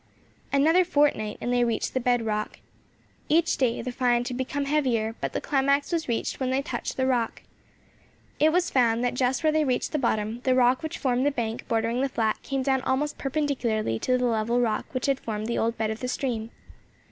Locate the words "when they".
6.39-6.63